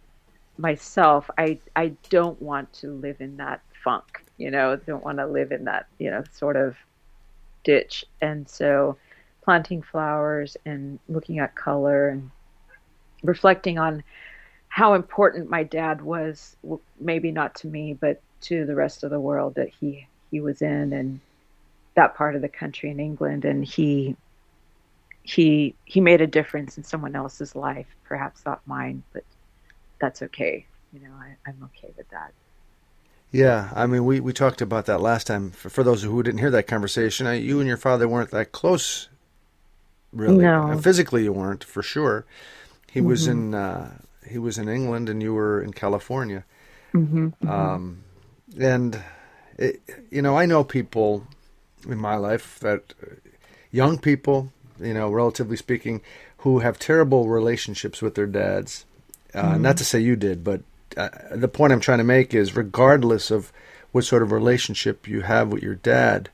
[0.58, 5.26] myself i i don't want to live in that funk you know, don't want to
[5.26, 6.76] live in that, you know, sort of
[7.62, 8.04] ditch.
[8.20, 8.96] And so
[9.42, 12.30] planting flowers and looking at color and
[13.22, 14.02] reflecting on
[14.68, 16.56] how important my dad was,
[16.98, 20.62] maybe not to me, but to the rest of the world that he, he was
[20.62, 21.20] in and
[21.94, 23.44] that part of the country in England.
[23.44, 24.16] And he,
[25.22, 29.22] he, he made a difference in someone else's life, perhaps not mine, but
[30.00, 30.66] that's okay.
[30.92, 32.32] You know, I, I'm okay with that.
[33.34, 35.50] Yeah, I mean, we, we talked about that last time.
[35.50, 38.52] For, for those who didn't hear that conversation, I, you and your father weren't that
[38.52, 39.08] close,
[40.12, 40.44] really.
[40.44, 40.78] No.
[40.78, 42.26] physically, you weren't for sure.
[42.92, 43.08] He mm-hmm.
[43.08, 46.44] was in uh, he was in England, and you were in California.
[46.94, 47.50] Mm-hmm, mm-hmm.
[47.50, 48.04] Um,
[48.56, 49.02] and
[49.58, 49.82] it,
[50.12, 51.26] you know, I know people
[51.88, 53.16] in my life that uh,
[53.72, 56.02] young people, you know, relatively speaking,
[56.38, 58.84] who have terrible relationships with their dads.
[59.34, 59.62] Uh, mm-hmm.
[59.62, 60.62] Not to say you did, but
[60.96, 63.52] uh, the point I'm trying to make is regardless of
[63.92, 66.28] what sort of relationship you have with your dad,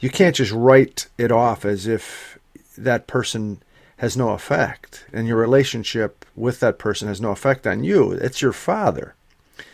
[0.00, 2.38] you can't just write it off as if
[2.76, 3.62] that person
[3.98, 8.12] has no effect and your relationship with that person has no effect on you.
[8.12, 9.14] It's your father.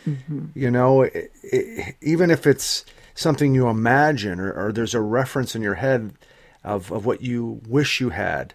[0.05, 0.47] Mm-hmm.
[0.53, 5.55] You know, it, it, even if it's something you imagine or, or, there's a reference
[5.55, 6.13] in your head
[6.63, 8.53] of, of what you wish you had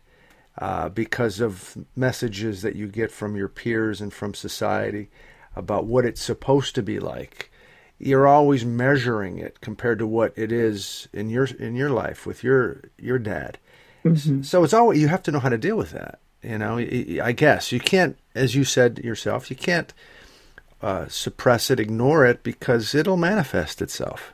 [0.59, 5.09] uh, because of messages that you get from your peers and from society
[5.57, 7.51] about what it's supposed to be like.
[7.99, 12.45] You're always measuring it compared to what it is in your in your life with
[12.45, 13.59] your your dad.
[14.05, 14.43] Mm-hmm.
[14.43, 16.21] So it's always you have to know how to deal with that.
[16.43, 19.93] You know, I guess you can't, as you said yourself, you can't
[20.81, 24.33] uh, suppress it, ignore it, because it'll manifest itself.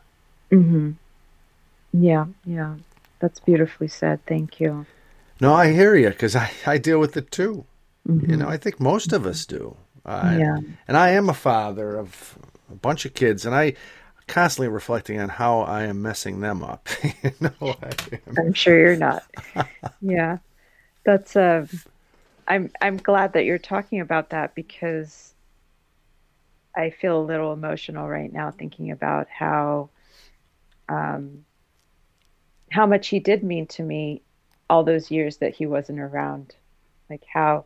[0.51, 0.91] Mm-hmm.
[1.95, 2.75] Yeah, yeah,
[3.21, 4.21] that's beautifully said.
[4.27, 4.85] Thank you.
[5.41, 7.65] No, I hear you because I, I deal with it too.
[8.07, 8.31] Mm-hmm.
[8.31, 9.77] You know, I think most of us do.
[10.05, 10.59] Uh, yeah.
[10.89, 12.39] And I am a father of
[12.71, 13.75] a bunch of kids, and I
[14.27, 16.89] constantly reflecting on how I am messing them up.
[17.23, 17.75] you know,
[18.39, 19.23] I'm sure you're not.
[20.01, 20.39] yeah,
[21.05, 21.37] that's.
[21.37, 21.67] Uh,
[22.49, 25.33] I'm I'm glad that you're talking about that because
[26.75, 29.91] I feel a little emotional right now thinking about how
[30.89, 31.45] um,
[32.71, 34.23] how much he did mean to me
[34.69, 36.55] all those years that he wasn't around,
[37.11, 37.65] like how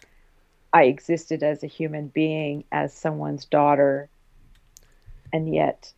[0.72, 4.08] I existed as a human being, as someone's daughter,
[5.32, 5.92] and yet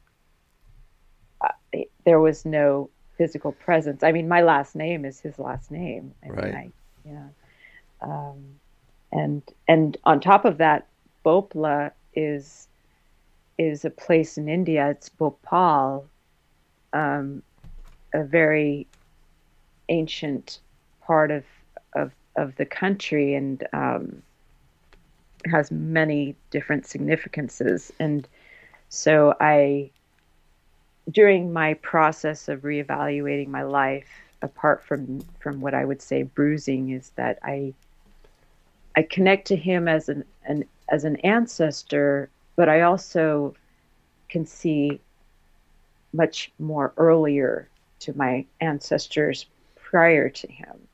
[2.05, 4.03] there was no physical presence.
[4.03, 6.15] I mean, my last name is his last name.
[6.25, 6.45] I right.
[6.45, 6.71] Mean, I,
[7.05, 7.29] yeah.
[8.01, 8.45] Um,
[9.13, 10.87] and and on top of that,
[11.25, 12.69] Bhopla is
[13.59, 14.89] is a place in India.
[14.91, 16.07] It's Bhopal,
[16.93, 17.43] um,
[18.15, 18.87] a very
[19.89, 20.61] ancient
[21.03, 21.45] part of
[21.95, 24.23] of of the country, and um,
[25.47, 27.93] has many different significances.
[27.99, 28.29] And
[28.89, 29.91] so I
[31.11, 34.09] during my process of reevaluating my life,
[34.43, 37.75] apart from from what I would say bruising, is that I
[38.97, 43.55] I connect to him as an, an as an ancestor, but I also
[44.29, 45.01] can see
[46.13, 47.69] much more earlier
[48.01, 50.89] to my ancestors prior to him,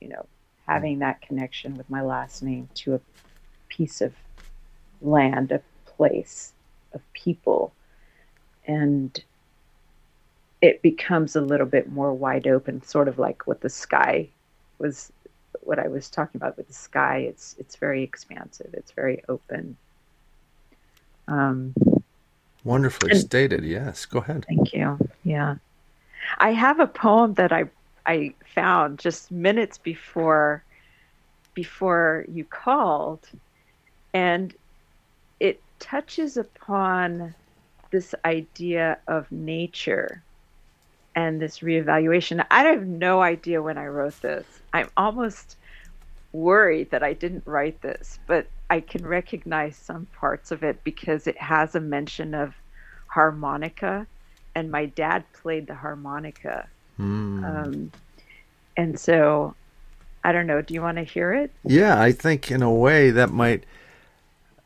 [0.00, 0.26] you know,
[0.66, 3.00] having that connection with my last name to a
[3.78, 4.12] piece of
[5.00, 6.52] land, a place,
[6.92, 7.72] of people.
[8.66, 9.18] And
[10.60, 14.28] it becomes a little bit more wide open, sort of like what the sky
[14.78, 15.12] was,
[15.60, 17.18] what I was talking about with the sky.
[17.18, 18.74] It's it's very expansive.
[18.74, 19.76] It's very open.
[21.28, 21.74] Um,
[22.64, 23.64] Wonderfully and, stated.
[23.64, 24.44] Yes, go ahead.
[24.48, 24.98] Thank you.
[25.24, 25.56] Yeah,
[26.38, 27.70] I have a poem that I
[28.04, 30.64] I found just minutes before
[31.54, 33.28] before you called,
[34.12, 34.54] and
[35.40, 37.34] it touches upon
[37.90, 40.22] this idea of nature
[41.14, 42.44] and this reevaluation.
[42.50, 44.46] I have no idea when I wrote this.
[44.72, 45.56] I'm almost
[46.32, 51.26] worried that I didn't write this, but I can recognize some parts of it because
[51.26, 52.54] it has a mention of
[53.06, 54.06] harmonica,
[54.54, 56.68] and my dad played the harmonica.
[56.98, 57.44] Mm.
[57.44, 57.92] Um,
[58.76, 59.54] and so,
[60.22, 60.60] I don't know.
[60.60, 61.50] Do you want to hear it?
[61.64, 63.64] Yeah, I think in a way that might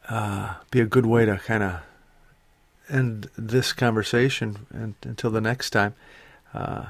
[0.08, 1.80] uh, be a good way to kind of
[2.88, 5.94] end this conversation and, until the next time
[6.54, 6.86] uh,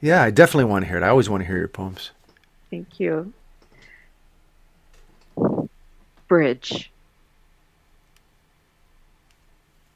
[0.00, 1.02] yeah, I definitely want to hear it.
[1.02, 2.10] I always want to hear your poems.
[2.70, 3.32] Thank you.
[6.28, 6.90] Bridge.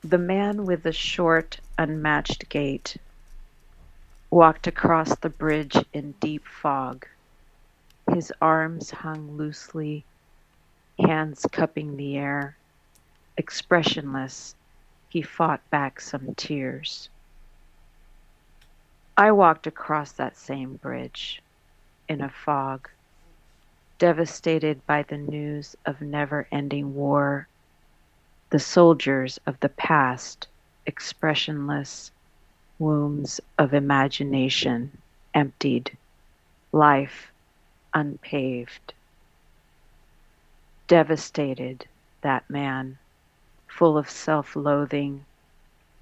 [0.03, 2.97] The man with the short, unmatched gait
[4.31, 7.07] walked across the bridge in deep fog.
[8.13, 10.05] His arms hung loosely,
[10.99, 12.57] hands cupping the air.
[13.37, 14.55] Expressionless,
[15.09, 17.09] he fought back some tears.
[19.17, 21.43] I walked across that same bridge
[22.09, 22.89] in a fog,
[23.99, 27.49] devastated by the news of never ending war.
[28.51, 30.47] The soldiers of the past,
[30.87, 32.13] expressionless
[32.79, 34.97] wombs of imagination,
[35.35, 35.97] emptied,
[36.73, 37.33] life
[37.93, 38.95] unpaved.
[40.89, 41.87] Devastated,
[42.23, 42.97] that man,
[43.67, 45.27] full of self loathing,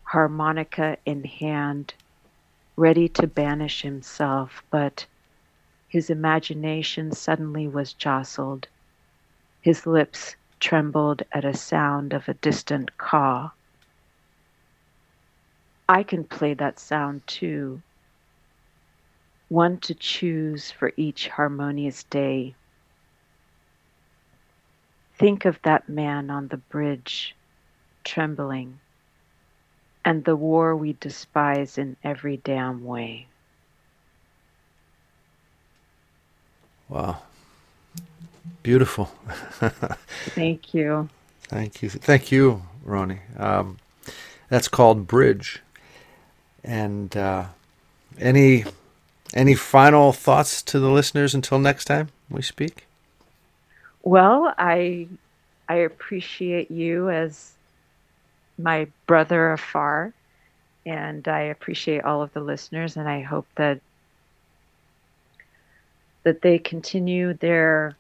[0.05, 1.93] harmonica in hand
[2.76, 5.07] ready to banish himself, but
[5.89, 8.68] his imagination suddenly was jostled.
[9.61, 13.51] His lips trembled at a sound of a distant caw.
[15.89, 17.82] I can play that sound too.
[19.49, 22.55] One to choose for each harmonious day.
[25.19, 27.35] Think of that man on the bridge,
[28.05, 28.81] trembling,
[30.05, 33.27] and the war we despise in every damn way.
[36.89, 37.23] Wow.
[38.62, 39.11] Beautiful.
[40.35, 41.09] Thank you.
[41.43, 41.89] Thank you.
[41.89, 43.21] Thank you, Rhony.
[43.39, 43.79] Um,
[44.49, 45.62] that's called Bridge.
[46.62, 47.47] And uh,
[48.19, 48.64] any
[49.35, 52.86] any final thoughts to the listeners until next time we speak?
[54.07, 55.11] Well, I
[55.69, 57.59] I appreciate you as
[58.59, 60.15] my brother afar,
[60.87, 63.83] and I appreciate all of the listeners, and I hope that
[66.25, 67.99] that they continue their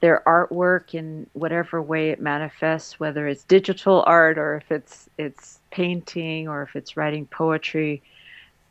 [0.00, 5.60] their artwork in whatever way it manifests, whether it's digital art or if it's it's
[5.72, 8.02] painting or if it's writing poetry,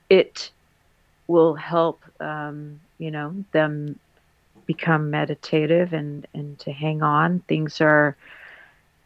[0.10, 0.52] it
[1.28, 4.00] will help um, you know them
[4.70, 7.40] become meditative and and to hang on.
[7.48, 8.16] Things are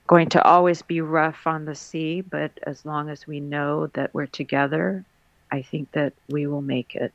[0.07, 4.13] going to always be rough on the sea, but as long as we know that
[4.13, 5.05] we're together,
[5.49, 7.13] I think that we will make it.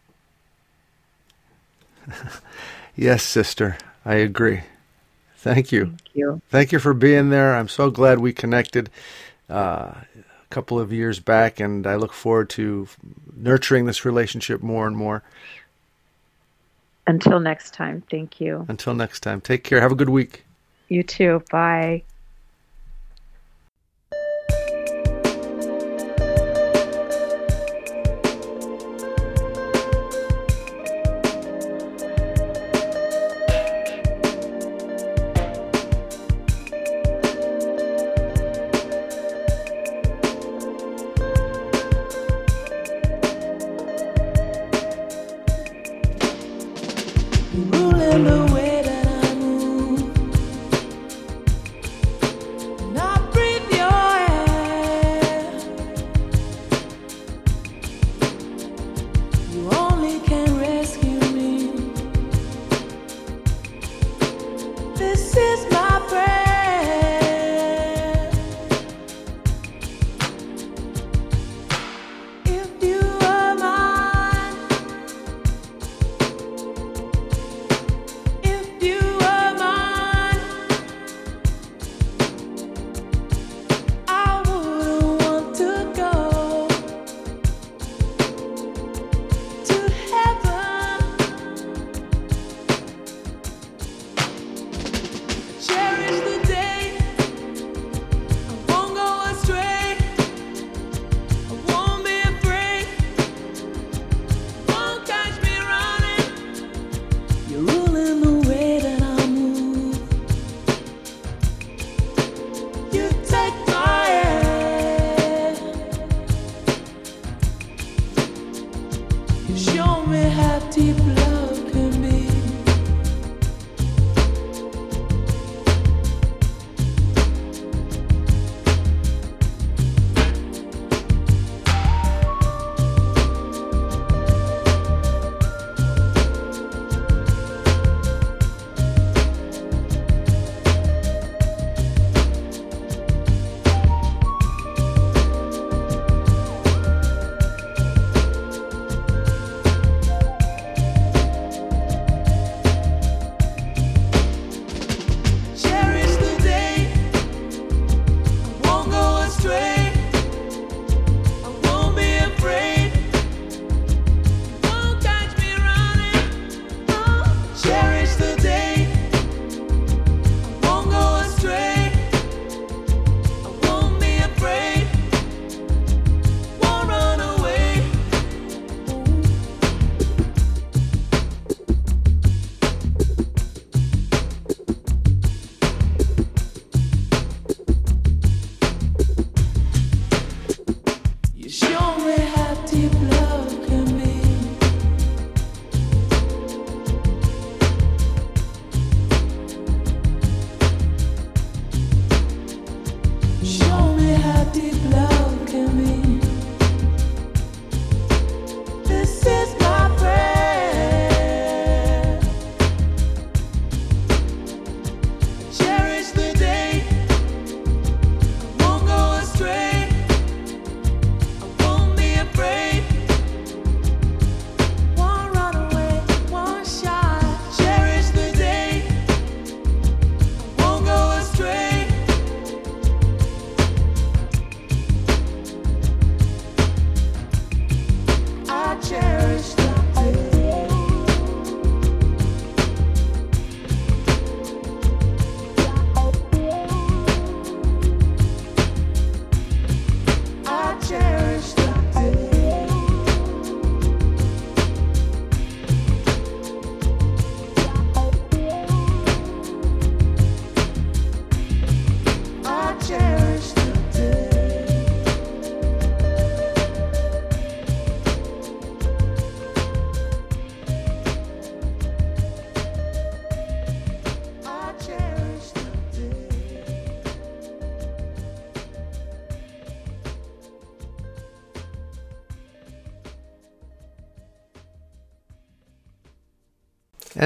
[2.97, 3.77] yes, sister,
[4.07, 4.63] I agree.
[5.37, 5.85] Thank you.
[5.85, 6.41] Thank you.
[6.49, 7.55] Thank you for being there.
[7.55, 8.89] I'm so glad we connected
[9.51, 12.89] uh, a couple of years back, and I look forward to
[13.37, 15.23] nurturing this relationship more and more.
[17.09, 18.67] Until next time, thank you.
[18.69, 19.81] Until next time, take care.
[19.81, 20.45] Have a good week.
[20.89, 21.43] You too.
[21.51, 22.03] Bye.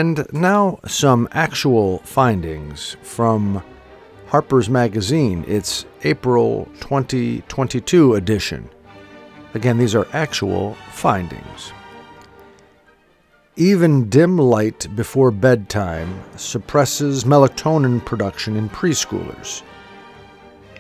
[0.03, 3.62] And now some actual findings from
[4.26, 8.68] Harper's Magazine, its April 2022 edition.
[9.55, 11.72] Again, these are actual findings.
[13.55, 19.62] Even dim light before bedtime suppresses melatonin production in preschoolers.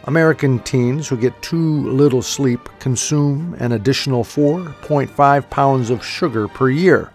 [0.02, 6.70] American teens who get too little sleep consume an additional 4.5 pounds of sugar per
[6.70, 7.12] year.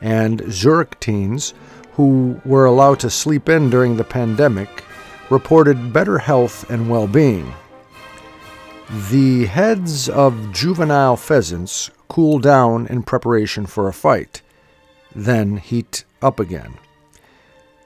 [0.00, 1.54] And Zurich teens
[1.92, 4.84] who were allowed to sleep in during the pandemic
[5.28, 7.52] reported better health and well being.
[9.10, 14.42] The heads of juvenile pheasants cool down in preparation for a fight,
[15.14, 16.74] then heat up again.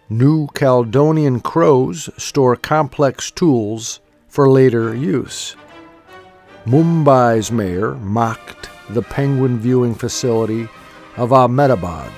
[0.09, 5.57] New Caledonian crows store complex tools for later use.
[6.65, 10.69] Mumbai's mayor mocked the penguin viewing facility
[11.17, 12.13] of Ahmedabad.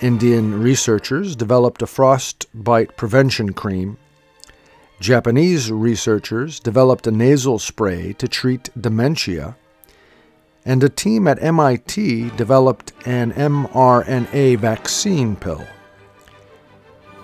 [0.00, 3.98] Indian researchers developed a frostbite prevention cream
[5.00, 9.56] Japanese researchers developed a nasal spray to treat dementia,
[10.64, 15.66] and a team at MIT developed an mRNA vaccine pill.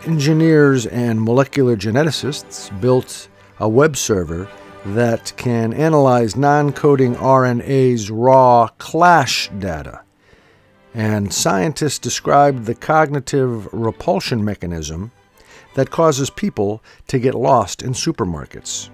[0.04, 3.28] Engineers and molecular geneticists built
[3.58, 4.48] a web server
[4.84, 10.02] that can analyze non coding RNA's raw clash data.
[10.94, 15.12] And scientists described the cognitive repulsion mechanism
[15.74, 18.90] that causes people to get lost in supermarkets.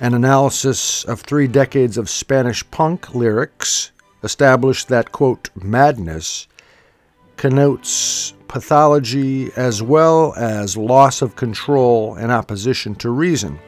[0.00, 3.92] An analysis of three decades of Spanish punk lyrics
[4.22, 6.48] established that, quote, madness
[7.36, 13.58] connotes pathology as well as loss of control and opposition to reason.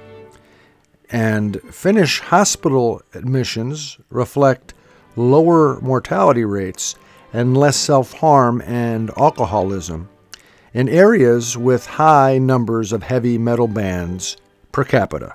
[1.10, 4.74] And Finnish hospital admissions reflect
[5.16, 6.94] lower mortality rates
[7.32, 10.08] and less self harm and alcoholism
[10.74, 14.36] in areas with high numbers of heavy metal bands
[14.72, 15.34] per capita.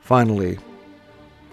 [0.00, 0.58] Finally,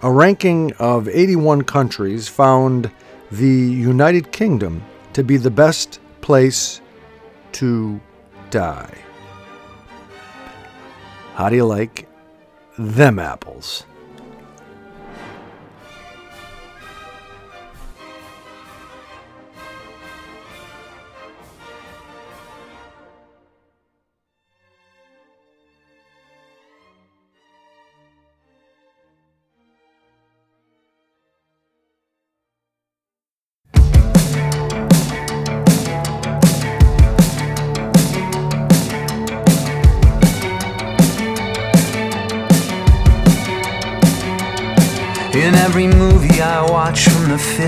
[0.02, 2.90] a ranking of 81 countries found
[3.30, 4.82] the United Kingdom
[5.12, 6.80] to be the best place
[7.52, 8.00] to
[8.50, 8.98] die.
[11.34, 12.08] How do you like
[12.78, 13.84] them apples?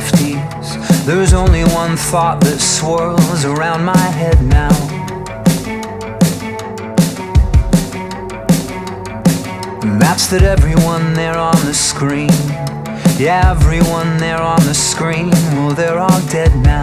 [0.01, 4.75] 50s, there's only one thought that swirls around my head now.
[9.83, 12.35] And that's that everyone there on the screen,
[13.21, 16.83] yeah, everyone there on the screen, well, they're all dead now.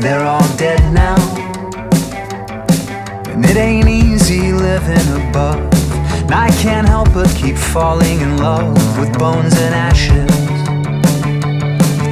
[0.00, 1.20] They're all dead now.
[3.30, 5.60] And it ain't easy living above.
[6.22, 10.61] And I can't help but keep falling in love with bones and ashes.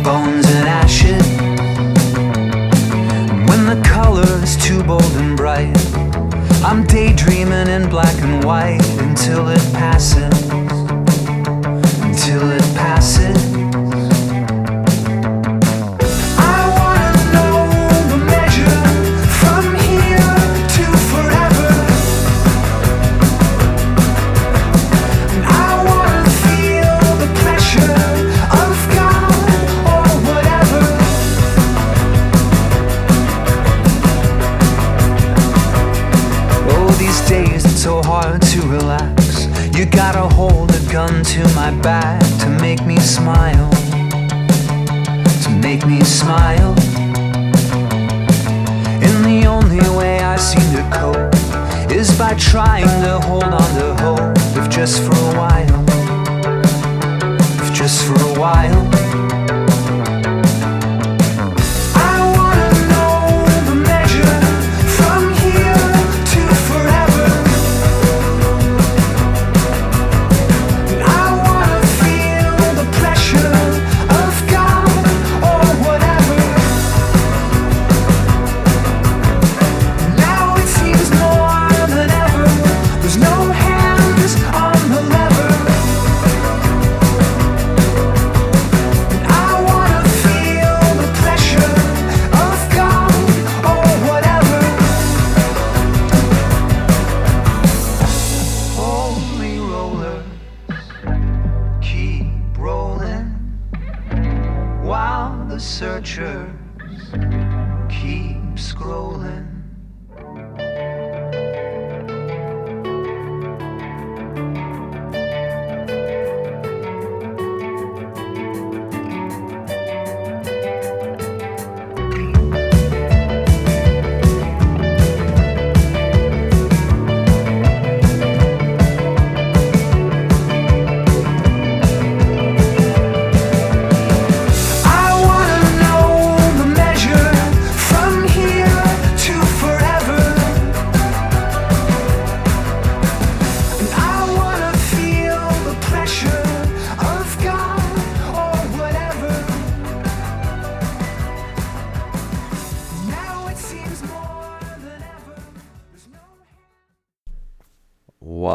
[0.02, 1.26] Bones and ashes.
[3.48, 5.76] When the color is too bold and bright,
[6.64, 10.50] I'm daydreaming in black and white until it passes.
[12.02, 13.49] Until it passes.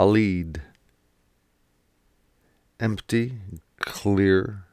[0.05, 0.61] Waleed.
[2.79, 3.39] Empty,
[3.79, 4.65] clear,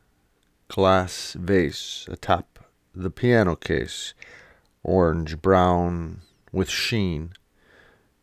[0.68, 2.58] glass vase atop
[2.94, 4.12] the piano case,
[4.82, 6.20] orange brown
[6.52, 7.32] with sheen,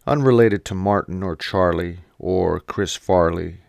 [0.06, 3.62] unrelated to Martin or Charlie or Chris Farley,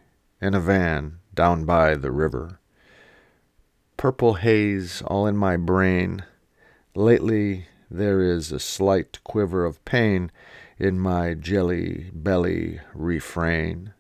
[0.43, 2.61] in a van down by the river.
[3.97, 6.25] Purple haze all in my brain.
[6.95, 10.31] Lately there is a slight quiver of pain
[10.81, 13.93] in my jelly belly refrain.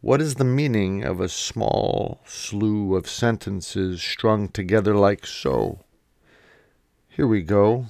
[0.00, 5.78] What is the meaning of a small slew of sentences strung together like so?
[7.08, 7.86] Here we go.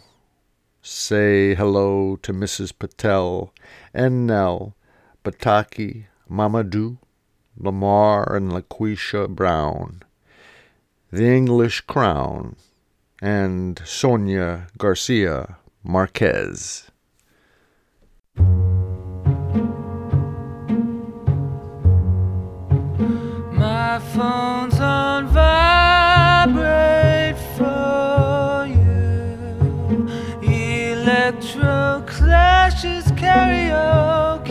[0.82, 2.78] Say hello to Mrs.
[2.78, 3.54] Patel
[3.94, 4.76] and Nell,
[5.24, 6.98] Bataki, Mamadou,
[7.56, 10.02] Lamar, and LaQuisha Brown,
[11.10, 12.56] the English Crown,
[13.22, 16.91] and Sonia Garcia Marquez.
[23.62, 25.76] My phone's on vibrate
[27.56, 30.08] for you.
[30.42, 34.50] Electro clashes karaoke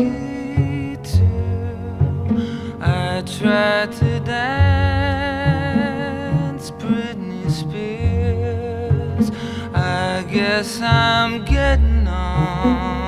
[1.04, 2.78] too.
[2.80, 5.52] I tried to dance
[6.72, 9.32] Britney Spears.
[9.74, 13.01] I guess I'm getting on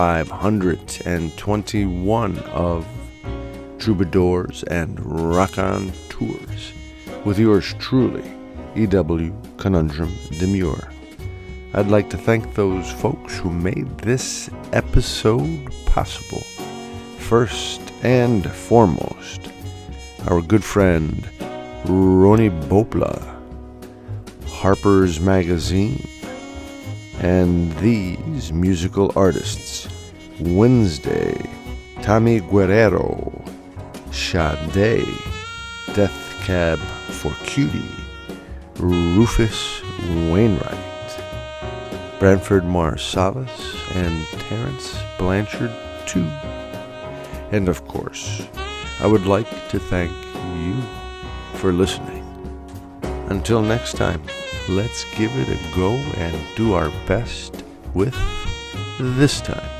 [0.00, 2.86] 521 of
[3.78, 6.72] Troubadours and Rock on Tours
[7.26, 8.24] with yours truly,
[8.76, 9.36] E.W.
[9.58, 10.88] Conundrum Demure.
[11.74, 16.46] I'd like to thank those folks who made this episode possible.
[17.18, 19.52] First and foremost,
[20.28, 21.28] our good friend
[21.84, 23.22] Rhony Bhopla,
[24.46, 26.08] Harper's Magazine,
[27.18, 29.89] and these musical artists
[30.40, 31.38] Wednesday,
[32.02, 33.44] Tommy Guerrero,
[34.10, 35.04] Sade,
[35.94, 37.84] Death Cab for Cutie,
[38.76, 39.82] Rufus
[40.30, 40.78] Wainwright,
[42.18, 45.72] Branford Marsalis, and Terence Blanchard,
[46.06, 46.26] too.
[47.52, 48.48] And of course,
[49.00, 50.12] I would like to thank
[50.56, 50.76] you
[51.58, 52.24] for listening.
[53.28, 54.22] Until next time,
[54.70, 57.62] let's give it a go and do our best
[57.92, 58.16] with
[58.98, 59.79] this time.